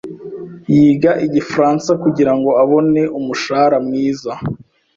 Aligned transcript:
Yiga 0.75 1.11
Igifaransa 1.25 1.89
kugirango 2.03 2.49
abone 2.63 3.01
umushahara 3.19 3.77
mwiza. 3.85 4.31